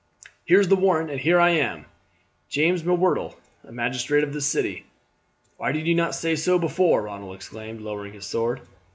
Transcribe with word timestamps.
"Here 0.45 0.59
is 0.59 0.67
the 0.67 0.75
warrant, 0.75 1.11
and 1.11 1.19
here 1.19 1.39
am 1.39 1.81
I, 1.81 1.85
James 2.49 2.83
M'Whirtle, 2.83 3.35
a 3.63 3.71
magistrate 3.71 4.23
of 4.23 4.33
this 4.33 4.47
city." 4.47 4.85
"Why 5.57 5.71
did 5.71 5.85
you 5.85 5.93
not 5.93 6.15
say 6.15 6.35
so 6.35 6.57
before?" 6.57 7.03
Ronald 7.03 7.35
exclaimed, 7.35 7.81
lowering 7.81 8.13
his 8.13 8.25
sword. 8.25 8.61